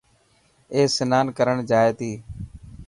[0.73, 2.11] اي سنان ڪرڻ جائي تي.